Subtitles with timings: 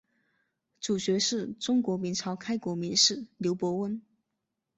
[0.79, 4.01] 主角是中国明朝开国名士刘伯温。